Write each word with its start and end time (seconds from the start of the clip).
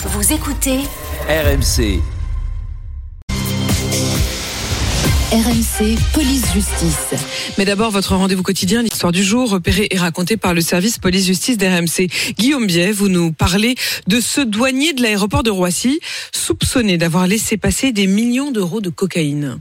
Vous 0.00 0.32
écoutez 0.32 0.78
RMC. 1.28 2.00
RMC 5.32 5.98
Police 6.12 6.52
Justice. 6.54 7.14
Mais 7.58 7.64
d'abord, 7.64 7.90
votre 7.90 8.14
rendez-vous 8.14 8.44
quotidien, 8.44 8.84
l'histoire 8.84 9.10
du 9.10 9.24
jour, 9.24 9.50
repérée 9.50 9.88
et 9.90 9.98
racontée 9.98 10.36
par 10.36 10.54
le 10.54 10.60
service 10.60 10.98
police-justice 10.98 11.58
d'RMC. 11.58 12.06
Guillaume 12.38 12.68
Biet, 12.68 12.92
vous 12.92 13.08
nous 13.08 13.32
parlez 13.32 13.74
de 14.06 14.20
ce 14.20 14.40
douanier 14.40 14.92
de 14.92 15.02
l'aéroport 15.02 15.42
de 15.42 15.50
Roissy, 15.50 15.98
soupçonné 16.32 16.96
d'avoir 16.96 17.26
laissé 17.26 17.56
passer 17.56 17.90
des 17.90 18.06
millions 18.06 18.52
d'euros 18.52 18.80
de 18.80 18.90
cocaïne. 18.90 19.60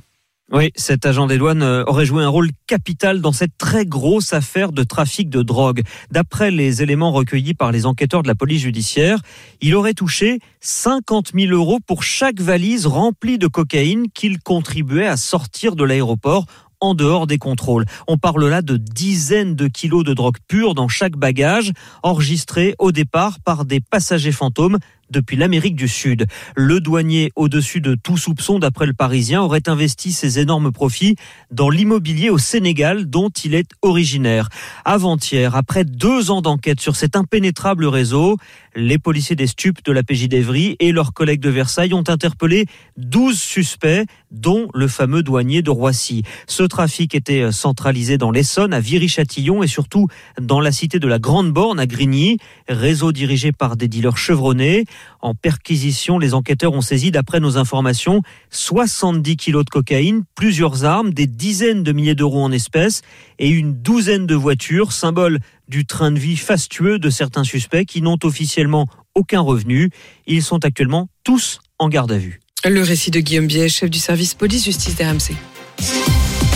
Oui, 0.49 0.71
cet 0.77 1.05
agent 1.05 1.27
des 1.27 1.37
douanes 1.37 1.61
euh, 1.61 1.83
aurait 1.87 2.05
joué 2.05 2.23
un 2.23 2.29
rôle 2.29 2.51
capital 2.67 3.19
dans 3.19 3.33
cette 3.33 3.57
très 3.57 3.85
grosse 3.85 4.31
affaire 4.31 4.71
de 4.71 4.83
trafic 4.83 5.29
de 5.29 5.41
drogue. 5.41 5.81
D'après 6.09 6.51
les 6.51 6.81
éléments 6.81 7.11
recueillis 7.11 7.53
par 7.53 7.73
les 7.73 7.85
enquêteurs 7.85 8.23
de 8.23 8.29
la 8.29 8.35
police 8.35 8.61
judiciaire, 8.61 9.19
il 9.59 9.75
aurait 9.75 9.93
touché 9.93 10.39
50 10.61 11.33
000 11.37 11.51
euros 11.51 11.79
pour 11.85 12.01
chaque 12.01 12.39
valise 12.39 12.87
remplie 12.87 13.37
de 13.37 13.47
cocaïne 13.47 14.05
qu'il 14.13 14.39
contribuait 14.39 15.07
à 15.07 15.17
sortir 15.17 15.75
de 15.75 15.83
l'aéroport 15.83 16.45
en 16.79 16.95
dehors 16.95 17.27
des 17.27 17.39
contrôles. 17.39 17.85
On 18.07 18.17
parle 18.17 18.47
là 18.47 18.61
de 18.61 18.77
dizaines 18.77 19.55
de 19.55 19.67
kilos 19.67 20.05
de 20.05 20.13
drogue 20.13 20.37
pure 20.47 20.75
dans 20.75 20.87
chaque 20.87 21.17
bagage, 21.17 21.73
enregistré 22.03 22.73
au 22.79 22.93
départ 22.93 23.39
par 23.41 23.65
des 23.65 23.81
passagers 23.81 24.31
fantômes 24.31 24.77
depuis 25.11 25.37
l'Amérique 25.37 25.75
du 25.75 25.87
Sud. 25.87 26.25
Le 26.55 26.79
douanier, 26.79 27.31
au-dessus 27.35 27.81
de 27.81 27.95
tout 27.95 28.17
soupçon 28.17 28.59
d'après 28.59 28.85
le 28.85 28.93
Parisien, 28.93 29.41
aurait 29.41 29.67
investi 29.67 30.11
ses 30.11 30.39
énormes 30.39 30.71
profits 30.71 31.15
dans 31.51 31.69
l'immobilier 31.69 32.29
au 32.29 32.37
Sénégal 32.37 33.09
dont 33.09 33.29
il 33.29 33.53
est 33.53 33.69
originaire. 33.81 34.49
Avant-hier, 34.85 35.55
après 35.55 35.85
deux 35.85 36.31
ans 36.31 36.41
d'enquête 36.41 36.79
sur 36.79 36.95
cet 36.95 37.15
impénétrable 37.15 37.85
réseau, 37.85 38.37
les 38.75 38.99
policiers 38.99 39.35
des 39.35 39.47
stupes 39.47 39.83
de 39.83 39.91
la 39.91 40.03
PJ 40.03 40.27
d'Evry 40.27 40.75
et 40.79 40.91
leurs 40.91 41.13
collègues 41.13 41.39
de 41.39 41.49
Versailles 41.49 41.93
ont 41.93 42.03
interpellé 42.07 42.65
12 42.97 43.39
suspects, 43.39 44.05
dont 44.31 44.67
le 44.73 44.87
fameux 44.87 45.23
douanier 45.23 45.61
de 45.61 45.69
Roissy. 45.69 46.23
Ce 46.47 46.63
trafic 46.63 47.15
était 47.15 47.51
centralisé 47.51 48.17
dans 48.17 48.31
l'Essonne, 48.31 48.73
à 48.73 48.79
Viry-Châtillon 48.79 49.63
et 49.63 49.67
surtout 49.67 50.07
dans 50.39 50.59
la 50.59 50.71
cité 50.71 50.99
de 50.99 51.07
la 51.07 51.19
Grande 51.19 51.51
Borne 51.51 51.79
à 51.79 51.87
Grigny, 51.87 52.37
réseau 52.67 53.11
dirigé 53.11 53.51
par 53.51 53.77
des 53.77 53.87
dealers 53.87 54.17
chevronnés. 54.17 54.85
En 55.21 55.33
perquisition, 55.33 56.19
les 56.19 56.33
enquêteurs 56.33 56.73
ont 56.73 56.81
saisi, 56.81 57.11
d'après 57.11 57.39
nos 57.39 57.57
informations, 57.57 58.21
70 58.49 59.37
kilos 59.37 59.65
de 59.65 59.69
cocaïne, 59.69 60.23
plusieurs 60.35 60.85
armes, 60.85 61.13
des 61.13 61.27
dizaines 61.27 61.83
de 61.83 61.91
milliers 61.91 62.15
d'euros 62.15 62.43
en 62.43 62.51
espèces 62.51 63.01
et 63.39 63.49
une 63.49 63.73
douzaine 63.73 64.25
de 64.25 64.35
voitures, 64.35 64.91
symbole 64.91 65.39
du 65.67 65.85
train 65.85 66.11
de 66.11 66.19
vie 66.19 66.37
fastueux 66.37 66.99
de 66.99 67.09
certains 67.09 67.43
suspects 67.43 67.85
qui 67.85 68.01
n'ont 68.01 68.19
officiellement 68.23 68.87
aucun 69.15 69.41
revenu. 69.41 69.89
Ils 70.27 70.43
sont 70.43 70.63
actuellement 70.63 71.09
tous 71.23 71.59
en 71.79 71.89
garde 71.89 72.11
à 72.11 72.17
vue. 72.17 72.39
Le 72.65 72.81
récit 72.81 73.11
de 73.11 73.19
Guillaume 73.19 73.47
Biet, 73.47 73.69
chef 73.69 73.89
du 73.89 73.99
service 73.99 74.33
police-justice 74.33 74.95
d'RMC. 74.95 75.35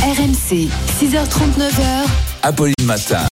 RMC, 0.01 0.67
6h39h. 0.99 2.07
Apolline 2.41 2.73
Matin. 2.85 3.27